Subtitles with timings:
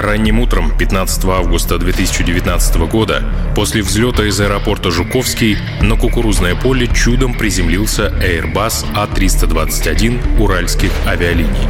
[0.00, 3.24] Ранним утром 15 августа 2019 года
[3.56, 11.66] после взлета из аэропорта Жуковский на кукурузное поле чудом приземлился Airbus А321 уральских авиалиний.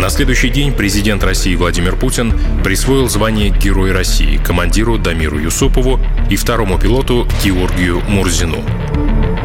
[0.00, 6.34] На следующий день президент России Владимир Путин присвоил звание Герой России командиру Дамиру Юсупову и
[6.34, 8.58] второму пилоту Георгию Мурзину.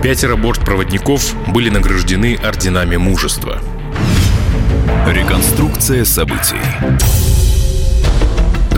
[0.02, 3.62] Пятеро бортпроводников были награждены орденами мужества.
[5.06, 7.27] Реконструкция событий.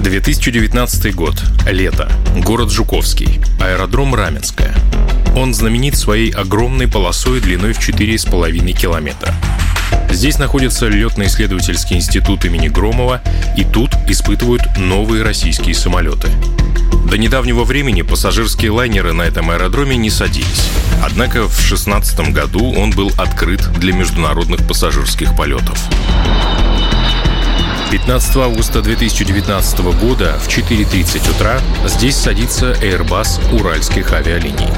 [0.09, 1.35] 2019 год.
[1.67, 2.11] Лето.
[2.37, 3.39] Город Жуковский.
[3.59, 4.73] Аэродром Раменская.
[5.35, 9.35] Он знаменит своей огромной полосой длиной в 4,5 километра.
[10.09, 13.21] Здесь находится летно-исследовательский институт имени Громова,
[13.55, 16.29] и тут испытывают новые российские самолеты.
[17.07, 20.71] До недавнего времени пассажирские лайнеры на этом аэродроме не садились.
[21.03, 25.79] Однако в 2016 году он был открыт для международных пассажирских полетов.
[27.91, 34.69] 15 августа 2019 года в 4.30 утра здесь садится Airbus уральских авиалиний.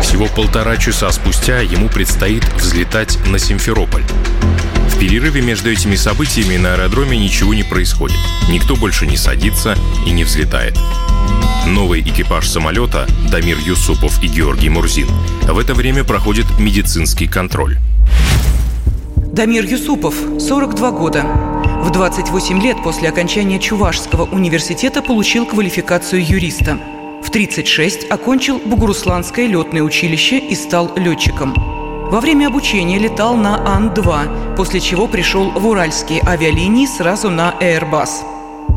[0.00, 4.04] Всего полтора часа спустя ему предстоит взлетать на Симферополь.
[4.88, 8.16] В перерыве между этими событиями на аэродроме ничего не происходит.
[8.48, 10.78] Никто больше не садится и не взлетает.
[11.66, 15.08] Новый экипаж самолета Дамир Юсупов и Георгий Мурзин
[15.42, 17.76] в это время проходит медицинский контроль.
[19.18, 21.69] Дамир Юсупов, 42 года.
[21.80, 26.78] В 28 лет после окончания Чувашского университета получил квалификацию юриста.
[27.22, 31.54] В 36 окончил Бугурусланское летное училище и стал летчиком.
[32.10, 38.10] Во время обучения летал на Ан-2, после чего пришел в Уральские авиалинии сразу на Airbus.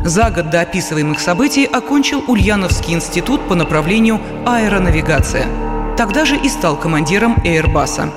[0.05, 5.45] За год до описываемых событий окончил Ульяновский институт по направлению аэронавигация.
[5.97, 8.09] Тогда же и стал командиром Airbus.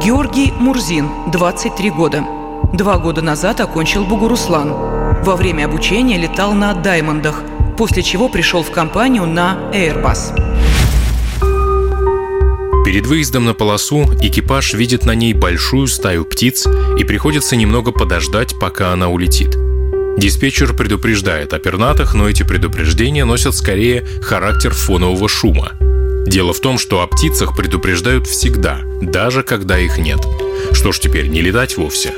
[0.00, 2.43] Георгий Мурзин, 23 года.
[2.74, 4.72] Два года назад окончил Бугуруслан.
[5.22, 7.40] Во время обучения летал на «Даймондах»,
[7.78, 10.34] после чего пришел в компанию на Airbus.
[12.84, 16.66] Перед выездом на полосу экипаж видит на ней большую стаю птиц
[16.98, 19.56] и приходится немного подождать, пока она улетит.
[20.18, 25.70] Диспетчер предупреждает о пернатых, но эти предупреждения носят скорее характер фонового шума.
[26.26, 30.18] Дело в том, что о птицах предупреждают всегда, даже когда их нет.
[30.72, 32.12] Что ж теперь, не летать вовсе?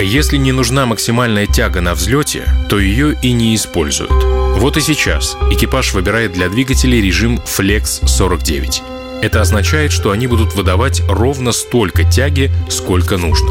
[0.00, 4.12] Если не нужна максимальная тяга на взлете, то ее и не используют.
[4.58, 8.82] Вот и сейчас экипаж выбирает для двигателей режим Flex 49.
[9.22, 13.50] Это означает, что они будут выдавать ровно столько тяги, сколько нужно.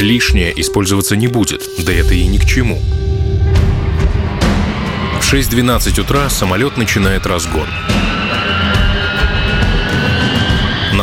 [0.00, 2.82] Лишнее использоваться не будет, да это и ни к чему.
[5.20, 7.68] В 6.12 утра самолет начинает разгон.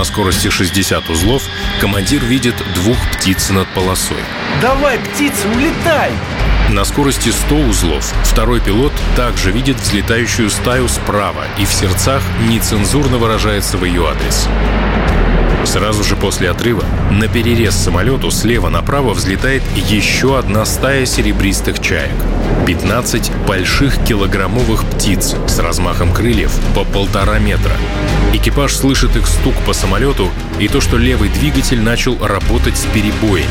[0.01, 1.43] На скорости 60 узлов
[1.79, 4.17] командир видит двух птиц над полосой.
[4.59, 6.09] Давай, птица, улетай!
[6.71, 13.19] На скорости 100 узлов второй пилот также видит взлетающую стаю справа и в сердцах нецензурно
[13.19, 14.47] выражается в ее адрес.
[15.65, 22.15] Сразу же после отрыва на перерез самолету слева направо взлетает еще одна стая серебристых чаек.
[22.65, 27.73] 15 больших килограммовых птиц с размахом крыльев по полтора метра.
[28.33, 30.29] Экипаж слышит их стук по самолету
[30.59, 33.49] и то, что левый двигатель начал работать с перебоями.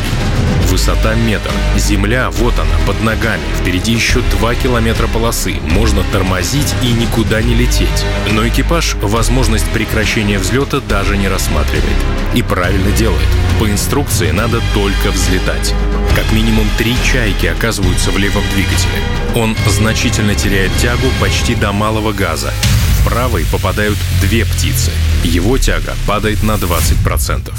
[0.68, 1.50] Высота метр.
[1.76, 3.42] Земля, вот она, под ногами.
[3.60, 5.56] Впереди еще два километра полосы.
[5.62, 8.04] Можно тормозить и никуда не лететь.
[8.30, 11.96] Но экипаж возможность прекращения взлета даже не рассматривает.
[12.34, 13.28] И правильно делает.
[13.58, 15.74] По инструкции надо только взлетать.
[16.14, 18.99] Как минимум три чайки оказываются в левом двигателе.
[19.34, 22.52] Он значительно теряет тягу почти до малого газа.
[22.98, 24.90] В правый попадают две птицы.
[25.24, 27.52] Его тяга падает на 20%.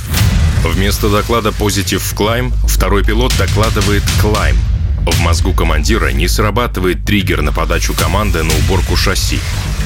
[0.63, 4.57] Вместо доклада Positive Climb второй пилот докладывает Climb.
[5.05, 9.39] В мозгу командира не срабатывает триггер на подачу команды на уборку шасси.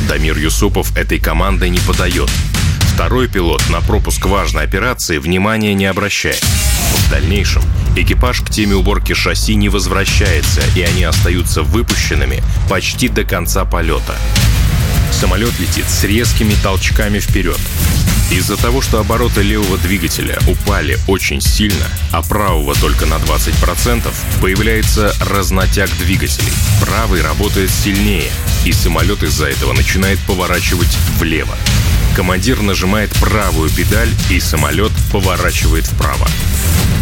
[0.10, 2.30] Дамир Юсупов этой команды не подает.
[2.94, 6.44] Второй пилот на пропуск важной операции внимания не обращает.
[6.44, 7.62] В дальнейшем
[7.95, 14.15] экипаж к теме уборки шасси не возвращается, и они остаются выпущенными почти до конца полета.
[15.12, 17.59] Самолет летит с резкими толчками вперед.
[18.31, 24.12] Из-за того, что обороты левого двигателя упали очень сильно, а правого только на 20%,
[24.42, 26.51] появляется разнотяг двигателей.
[26.81, 28.31] Правый работает сильнее,
[28.65, 31.56] и самолет из-за этого начинает поворачивать влево.
[32.15, 36.27] Командир нажимает правую педаль, и самолет поворачивает вправо.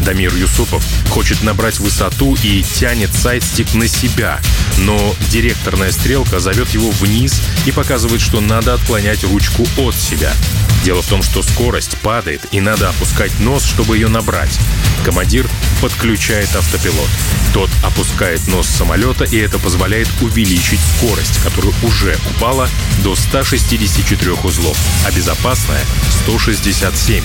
[0.04, 4.42] Дамир Юсупов хочет набрать высоту и тянет сайдстик на себя,
[4.80, 10.34] но директорная стрелка зовет его вниз и показывает, что надо отклонять ручку от себя.
[10.84, 14.60] Дело в том, что скорость падает, и надо опускать нос, чтобы ее набрать.
[15.06, 15.48] Командир
[15.84, 17.10] подключает автопилот.
[17.54, 22.70] Тот опускает нос самолета, и это позволяет увеличить скорость, которая уже упала
[23.04, 25.84] до 164 узлов, а безопасная—
[26.24, 27.22] 167.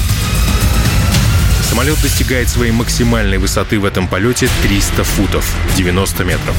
[1.62, 6.56] Самолет достигает своей максимальной высоты в этом полете 300 футов, 90 метров.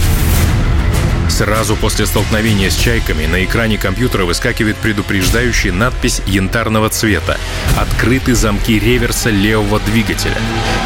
[1.29, 7.37] Сразу после столкновения с чайками на экране компьютера выскакивает предупреждающая надпись янтарного цвета
[7.77, 10.37] «Открыты замки реверса левого двигателя».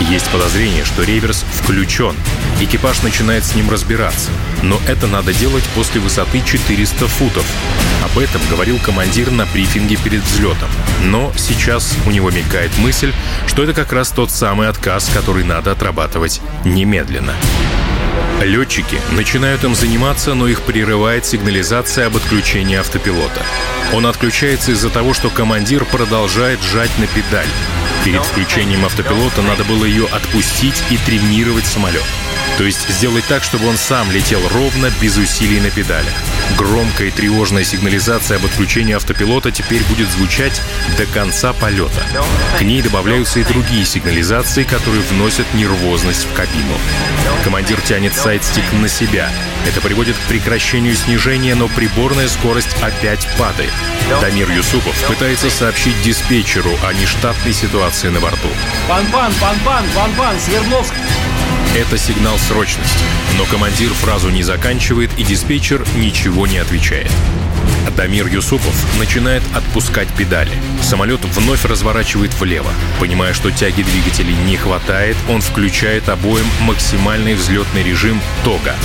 [0.02, 2.16] Есть подозрение, что реверс включен.
[2.62, 4.30] Экипаж начинает с ним разбираться.
[4.62, 7.46] Но это надо делать после высоты 400 футов.
[8.04, 10.70] Об этом говорил командир на брифинге перед взлетом.
[11.04, 13.14] Но сейчас у него мелькает мысль,
[13.48, 17.34] что это как раз тот самый отказ, который надо отрабатывать немедленно.
[18.46, 23.42] Летчики начинают им заниматься, но их прерывает сигнализация об отключении автопилота.
[23.94, 27.48] Он отключается из-за того, что командир продолжает жать на педаль.
[28.04, 32.04] Перед включением автопилота надо было ее отпустить и тренировать самолет.
[32.58, 36.14] То есть сделать так, чтобы он сам летел ровно, без усилий на педалях.
[36.58, 40.62] Громкая и тревожная сигнализация об отключении автопилота теперь будет звучать
[40.98, 42.04] до конца полета.
[42.60, 46.78] К ней добавляются и другие сигнализации, которые вносят нервозность в кабину.
[47.44, 49.30] Командир тянет сайдстик на себя.
[49.68, 53.74] Это приводит к прекращению снижения, но приборная скорость опять падает.
[54.22, 58.50] Дамир Юсупов пытается сообщить диспетчеру о нештатной ситуации на борту.
[58.88, 60.94] Пан-пан, пан-пан, пан-пан, Свердловск.
[61.76, 63.04] Это сигнал срочности.
[63.36, 67.10] Но командир фразу не заканчивает, и диспетчер ничего не отвечает.
[67.98, 70.52] Дамир Юсупов начинает отпускать педали.
[70.82, 72.72] Самолет вновь разворачивает влево.
[73.00, 78.76] Понимая, что тяги двигателей не хватает, он включает обоим максимальный взлетный режим тога.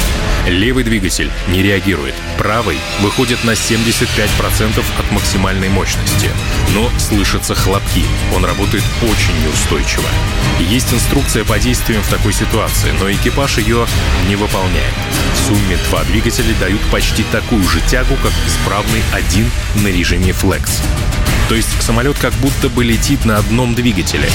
[0.47, 2.15] Левый двигатель не реагирует.
[2.39, 6.31] Правый выходит на 75% от максимальной мощности.
[6.75, 7.55] Но слышатся
[7.89, 8.05] хлопки.
[8.35, 10.05] Он работает очень неустойчиво.
[10.61, 13.87] Есть инструкция по действиям в такой ситуации, но экипаж ее
[14.29, 14.95] не выполняет.
[15.35, 20.71] В сумме два двигателя дают почти такую же тягу, как исправный один на режиме Flex.
[21.49, 24.29] То есть самолет как будто бы летит на одном двигателе.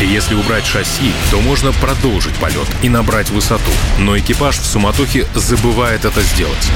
[0.00, 3.70] Если убрать шасси, то можно продолжить полет и набрать высоту.
[3.98, 6.70] Но экипаж в суматохе забывает это сделать.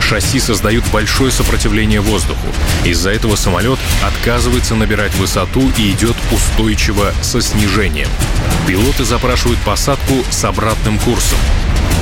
[0.00, 2.46] Шасси создают большое сопротивление воздуху.
[2.84, 5.25] Из-за этого самолет отказывается набирать высоту
[5.78, 8.08] и идет устойчиво со снижением.
[8.66, 11.38] Пилоты запрашивают посадку с обратным курсом.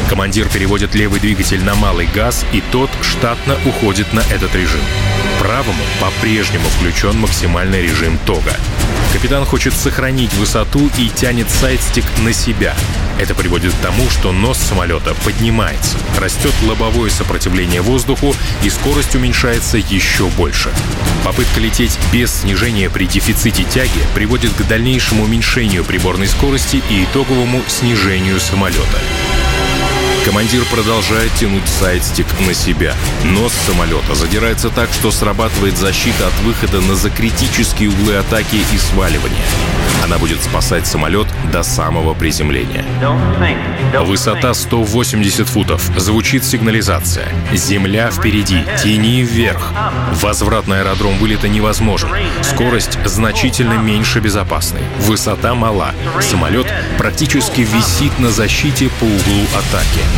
[0.08, 4.80] Командир переводит левый двигатель на малый газ, и тот штатно уходит на этот режим.
[5.40, 8.56] Правому по-прежнему включен максимальный режим тога.
[9.12, 12.74] Капитан хочет сохранить высоту и тянет сайдстик на себя.
[13.20, 18.34] Это приводит к тому, что нос самолета поднимается, растет лобовое сопротивление воздуху
[18.64, 20.70] и скорость уменьшается еще больше.
[21.24, 27.62] Попытка лететь без снижения при дефиците тяги приводит к дальнейшему уменьшению приборной скорости и итоговому
[27.68, 28.98] снижению самолета.
[30.24, 32.94] Командир продолжает тянуть сайдстик на себя.
[33.24, 39.44] Нос самолета задирается так, что срабатывает защита от выхода на закритические углы атаки и сваливания.
[40.02, 42.84] Она будет спасать самолет до самого приземления.
[44.00, 45.82] Высота 180 футов.
[45.96, 47.28] Звучит сигнализация.
[47.52, 49.72] Земля впереди, тени вверх.
[50.22, 52.08] Возврат на аэродром вылета невозможен.
[52.42, 54.82] Скорость значительно меньше безопасной.
[55.00, 55.94] Высота мала.
[56.20, 56.66] Самолет
[56.98, 60.13] практически висит на защите по углу атаки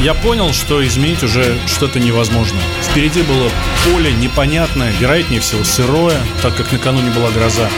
[0.00, 2.58] я понял, что изменить уже что-то невозможно.
[2.82, 3.50] Впереди было
[3.84, 7.68] поле непонятное, вероятнее всего сырое, так как накануне была гроза.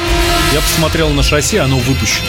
[0.52, 2.28] Я посмотрел на шасси, оно выпущено.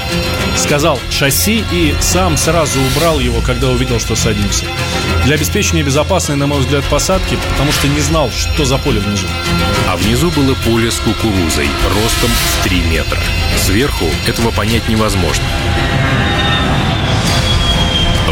[0.56, 4.66] Сказал шасси и сам сразу убрал его, когда увидел, что садимся.
[5.26, 9.28] Для обеспечения безопасной, на мой взгляд, посадки, потому что не знал, что за поле внизу.
[9.88, 13.20] А внизу было поле с кукурузой, ростом в 3 метра.
[13.58, 15.46] Сверху этого понять невозможно.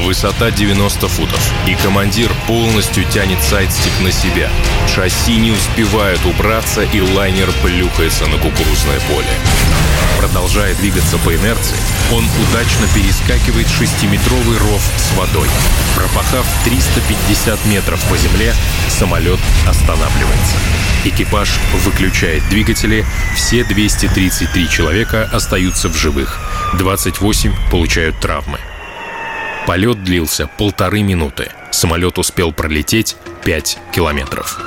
[0.03, 4.50] Высота 90 футов, и командир полностью тянет сайдстик на себя.
[4.93, 9.27] Шасси не успевают убраться, и лайнер плюхается на кукурузное поле.
[10.17, 11.77] Продолжая двигаться по инерции,
[12.12, 15.48] он удачно перескакивает шестиметровый ров с водой.
[15.96, 18.55] Пропахав 350 метров по земле,
[18.89, 20.58] самолет останавливается.
[21.05, 21.50] Экипаж
[21.86, 23.05] выключает двигатели,
[23.36, 26.39] все 233 человека остаются в живых,
[26.74, 28.60] 28 получают травмы.
[29.68, 31.50] Полет длился полторы минуты.
[31.72, 34.60] Самолет успел пролететь 5 километров.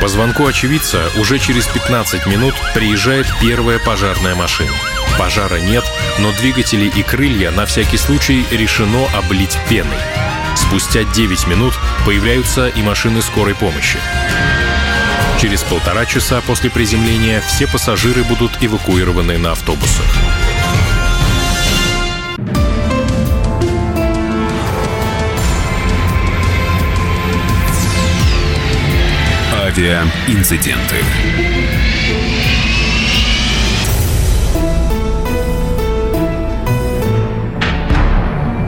[0.00, 4.72] По звонку очевидца уже через 15 минут приезжает первая пожарная машина.
[5.18, 5.84] Пожара нет,
[6.18, 9.98] но двигатели и крылья на всякий случай решено облить пеной.
[10.56, 11.74] Спустя 9 минут
[12.06, 13.98] появляются и машины скорой помощи.
[15.40, 20.06] Через полтора часа после приземления все пассажиры будут эвакуированы на автобусах.
[29.72, 30.96] Авиаинциденты.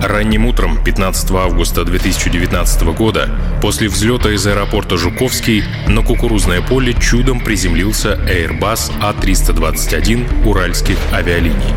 [0.03, 3.29] Ранним утром 15 августа 2019 года
[3.61, 11.75] после взлета из аэропорта Жуковский на кукурузное поле чудом приземлился Airbus А321 уральских авиалиний.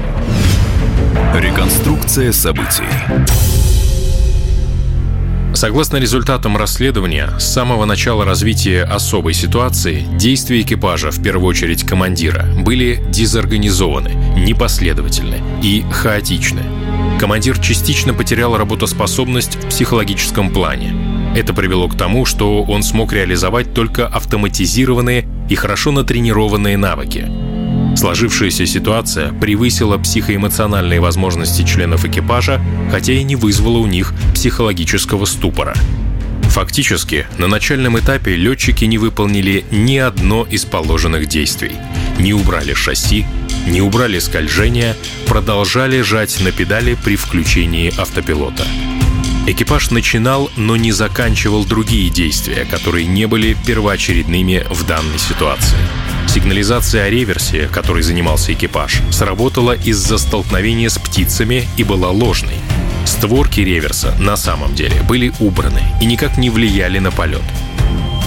[1.36, 3.67] Реконструкция событий.
[5.58, 12.46] Согласно результатам расследования, с самого начала развития особой ситуации действия экипажа, в первую очередь командира,
[12.60, 16.62] были дезорганизованы, непоследовательны и хаотичны.
[17.20, 20.94] Командир частично потерял работоспособность в психологическом плане.
[21.36, 27.32] Это привело к тому, что он смог реализовать только автоматизированные и хорошо натренированные навыки–
[27.98, 32.62] Сложившаяся ситуация превысила психоэмоциональные возможности членов экипажа,
[32.92, 35.74] хотя и не вызвала у них психологического ступора.
[36.44, 41.72] Фактически, на начальном этапе летчики не выполнили ни одно из положенных действий.
[42.20, 43.26] Не убрали шасси,
[43.68, 44.96] не убрали скольжение,
[45.28, 48.68] продолжали жать на педали при включении автопилота.
[49.50, 55.78] Экипаж начинал, но не заканчивал другие действия, которые не были первоочередными в данной ситуации.
[56.28, 62.56] Сигнализация о реверсе, которой занимался экипаж, сработала из-за столкновения с птицами и была ложной.
[63.06, 67.42] Створки реверса на самом деле были убраны и никак не влияли на полет.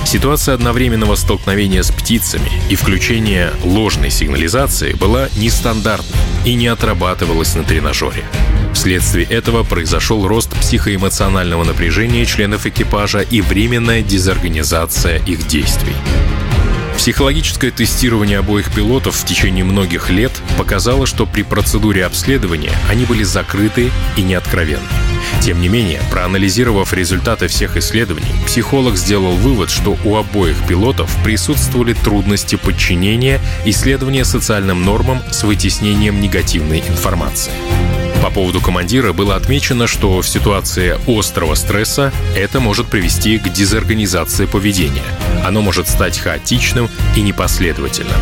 [0.05, 7.65] Ситуация одновременного столкновения с птицами и включения ложной сигнализации была нестандартной и не отрабатывалась на
[7.65, 8.25] тренажере.
[8.75, 15.95] Вследствие этого произошел рост психоэмоционального напряжения членов экипажа и временная дезорганизация их действий.
[17.01, 23.23] Психологическое тестирование обоих пилотов в течение многих лет показало, что при процедуре обследования они были
[23.23, 24.85] закрыты и неоткровенны.
[25.41, 31.95] Тем не менее, проанализировав результаты всех исследований, психолог сделал вывод, что у обоих пилотов присутствовали
[31.95, 37.53] трудности подчинения и следования социальным нормам с вытеснением негативной информации.
[38.23, 44.47] По поводу командира было отмечено, что в ситуации острого стресса это может привести к дезорганизации
[44.47, 45.03] поведения.
[45.45, 48.21] Оно может стать хаотичным и непоследовательным.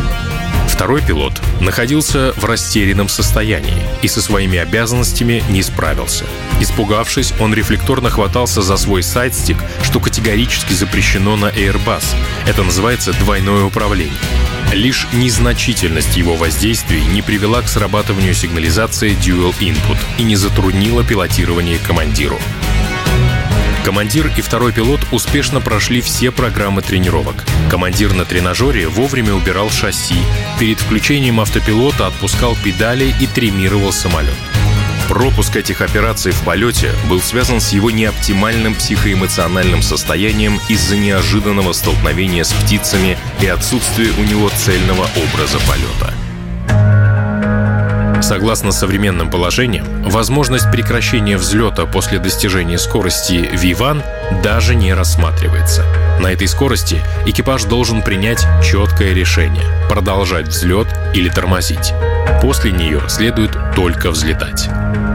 [0.79, 6.23] Второй пилот находился в растерянном состоянии и со своими обязанностями не справился.
[6.61, 12.05] Испугавшись, он рефлекторно хватался за свой сайдстик, что категорически запрещено на Airbus.
[12.47, 14.13] Это называется двойное управление.
[14.71, 21.79] Лишь незначительность его воздействий не привела к срабатыванию сигнализации Dual Input и не затруднила пилотирование
[21.79, 22.39] командиру.
[23.83, 27.45] Командир и второй пилот успешно прошли все программы тренировок.
[27.69, 30.19] Командир на тренажере вовремя убирал шасси,
[30.59, 34.35] перед включением автопилота отпускал педали и тримировал самолет.
[35.07, 42.43] Пропуск этих операций в полете был связан с его неоптимальным психоэмоциональным состоянием из-за неожиданного столкновения
[42.43, 46.13] с птицами и отсутствия у него цельного образа полета.
[48.21, 55.83] Согласно современным положениям, возможность прекращения взлета после достижения скорости V1 даже не рассматривается.
[56.19, 61.93] На этой скорости экипаж должен принять четкое решение– продолжать взлет или тормозить.
[62.41, 64.69] После нее следует только взлетать.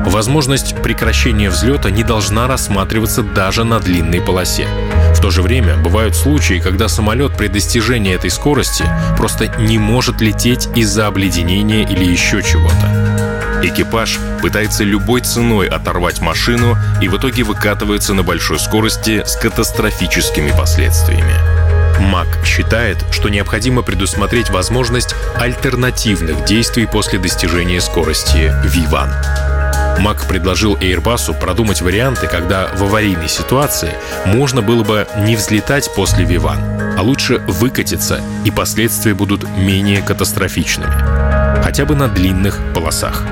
[0.07, 4.67] Возможность прекращения взлета не должна рассматриваться даже на длинной полосе.
[5.15, 8.85] В то же время бывают случаи, когда самолет при достижении этой скорости
[9.17, 13.61] просто не может лететь из-за обледенения или еще чего-то.
[13.63, 20.51] Экипаж пытается любой ценой оторвать машину и в итоге выкатывается на большой скорости с катастрофическими
[20.51, 21.35] последствиями.
[21.99, 29.54] МАК считает, что необходимо предусмотреть возможность альтернативных действий после достижения скорости V1.
[29.99, 33.93] Мак предложил Airbus продумать варианты, когда в аварийной ситуации
[34.27, 36.59] можно было бы не взлетать после Виван,
[36.99, 41.63] а лучше выкатиться, и последствия будут менее катастрофичными.
[41.63, 43.23] Хотя бы на длинных полосах.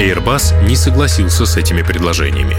[0.00, 2.56] Airbus не согласился с этими предложениями.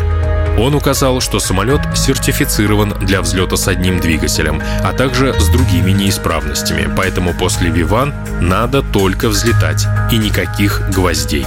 [0.60, 6.94] Он указал, что самолет сертифицирован для взлета с одним двигателем, а также с другими неисправностями,
[6.96, 11.46] поэтому после Виван надо только взлетать и никаких гвоздей.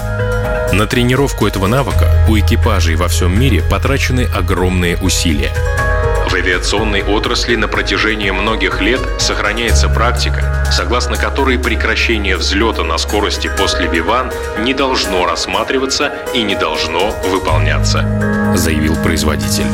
[0.75, 5.53] На тренировку этого навыка у экипажей во всем мире потрачены огромные усилия.
[6.29, 13.49] В авиационной отрасли на протяжении многих лет сохраняется практика, согласно которой прекращение взлета на скорости
[13.57, 19.71] после Виван не должно рассматриваться и не должно выполняться, заявил производитель.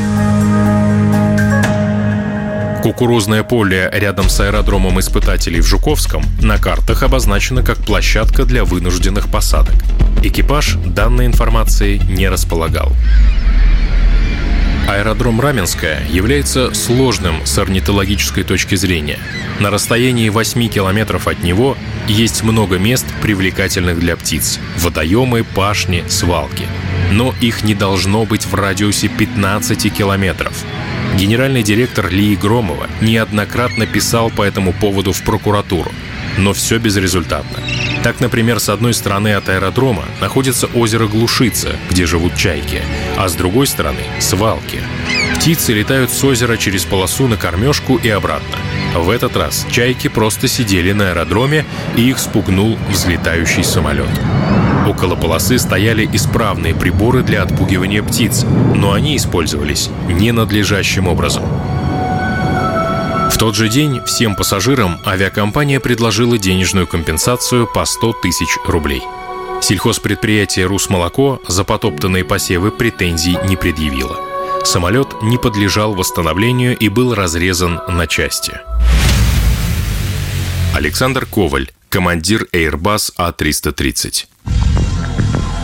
[2.83, 9.31] Кукурузное поле рядом с аэродромом испытателей в Жуковском на картах обозначено как площадка для вынужденных
[9.31, 9.75] посадок.
[10.23, 12.93] Экипаж данной информацией не располагал.
[14.89, 19.19] Аэродром Раменская является сложным с орнитологической точки зрения.
[19.61, 21.77] На расстоянии 8 километров от него
[22.09, 24.59] есть много мест, привлекательных для птиц.
[24.79, 26.67] Водоемы, пашни, свалки.
[27.13, 30.65] Но их не должно быть в радиусе 15 километров.
[31.17, 35.93] Генеральный директор Лии Громова неоднократно писал по этому поводу в прокуратуру,
[36.39, 37.59] но все безрезультатно.
[38.03, 42.83] Так, например, с одной стороны от аэродрома находится озеро Глушица, где живут чайки,
[43.19, 44.79] а с другой стороны— свалки.
[45.37, 48.57] Птицы летают с озера через полосу на кормежку и обратно.
[48.95, 51.65] В этот раз чайки просто сидели на аэродроме,
[51.97, 54.09] и их спугнул взлетающий самолет.
[54.91, 58.45] Около полосы стояли исправные приборы для отпугивания птиц,
[58.75, 61.45] но они использовались ненадлежащим образом.
[63.31, 69.01] В тот же день всем пассажирам авиакомпания предложила денежную компенсацию по 100 тысяч рублей.
[69.63, 74.19] Сельхозпредприятие «Русмолоко» за потоптанные посевы претензий не предъявило.
[74.65, 78.55] Самолет не подлежал восстановлению и был разрезан на части.
[80.75, 84.30] Александр Коваль, командир Airbus А330.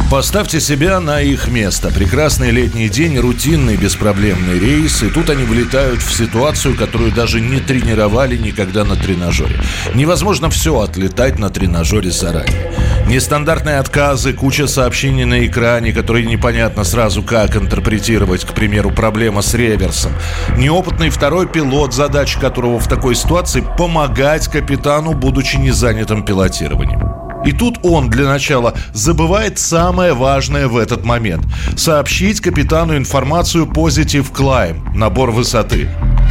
[0.09, 1.91] Поставьте себя на их место.
[1.91, 7.59] Прекрасный летний день, рутинный беспроблемный рейс, и тут они вылетают в ситуацию, которую даже не
[7.59, 9.61] тренировали никогда на тренажере.
[9.95, 12.73] Невозможно все отлетать на тренажере заранее.
[13.09, 19.55] Нестандартные отказы, куча сообщений на экране, которые непонятно сразу как интерпретировать, к примеру, проблема с
[19.55, 20.13] реверсом.
[20.57, 27.06] Неопытный второй пилот, задача которого в такой ситуации помогать капитану, будучи не занятым пилотированием.
[27.47, 31.47] И тут он для начала забывает самое важное в этот момент.
[31.77, 35.89] Сообщить капитану информацию Positive Climb, набор высоты.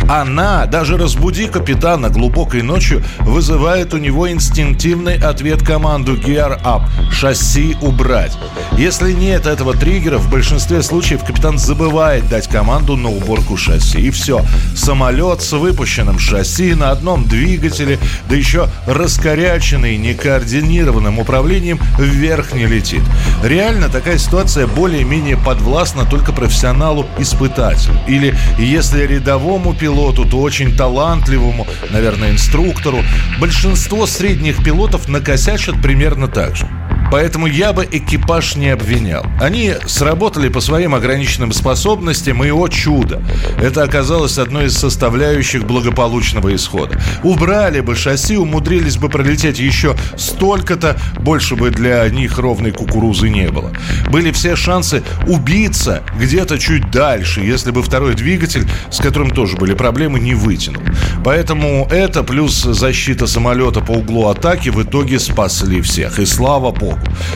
[0.07, 7.75] Она, даже разбуди капитана глубокой ночью, вызывает у него инстинктивный ответ команду Gear Up– шасси
[7.81, 8.37] убрать.
[8.77, 13.99] Если нет этого триггера, в большинстве случаев капитан забывает дать команду на уборку шасси.
[13.99, 14.45] И все.
[14.75, 17.97] Самолет с выпущенным шасси на одном двигателе,
[18.29, 23.01] да еще раскоряченный, некоординированным управлением, вверх не летит.
[23.43, 27.95] Реально такая ситуация более-менее подвластна только профессионалу-испытателю.
[28.07, 32.97] Или если рядовому пилоту пилоту, то очень талантливому, наверное, инструктору.
[33.39, 36.67] Большинство средних пилотов накосячат примерно так же.
[37.11, 39.25] Поэтому я бы экипаж не обвинял.
[39.39, 43.21] Они сработали по своим ограниченным способностям, и о чудо!
[43.61, 46.99] Это оказалось одной из составляющих благополучного исхода.
[47.23, 53.49] Убрали бы шасси, умудрились бы пролететь еще столько-то, больше бы для них ровной кукурузы не
[53.49, 53.71] было.
[54.09, 59.73] Были все шансы убиться где-то чуть дальше, если бы второй двигатель, с которым тоже были
[59.73, 60.83] проблемы, не вытянул.
[61.23, 66.19] Поэтому это плюс защита самолета по углу атаки в итоге спасли всех.
[66.19, 66.94] И слава богу.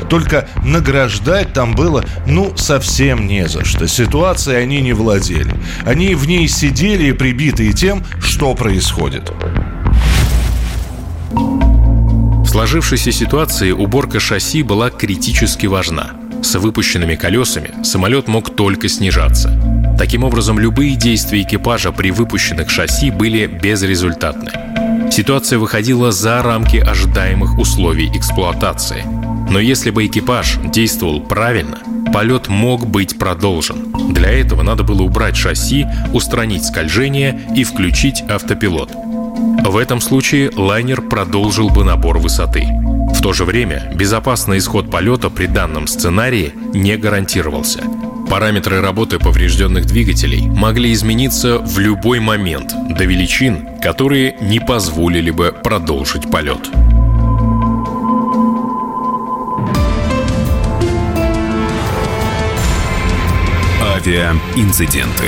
[0.09, 3.87] Только награждать там было, ну, совсем не за что.
[3.87, 5.53] Ситуацией они не владели.
[5.85, 9.31] Они в ней сидели и прибитые тем, что происходит.
[11.31, 16.11] В сложившейся ситуации уборка шасси была критически важна.
[16.41, 19.51] С выпущенными колесами самолет мог только снижаться.
[19.99, 24.51] Таким образом, любые действия экипажа при выпущенных шасси были безрезультатны.
[25.11, 29.18] Ситуация выходила за рамки ожидаемых условий эксплуатации.
[29.49, 31.79] Но если бы экипаж действовал правильно,
[32.13, 33.93] полет мог быть продолжен.
[34.13, 38.91] Для этого надо было убрать шасси, устранить скольжение и включить автопилот.
[39.65, 42.65] В этом случае лайнер продолжил бы набор высоты.
[43.13, 47.83] В то же время безопасный исход полета при данном сценарии не гарантировался.
[48.29, 55.53] Параметры работы поврежденных двигателей могли измениться в любой момент до величин, которые не позволили бы
[55.63, 56.69] продолжить полет.
[63.99, 65.27] Авиаинциденты.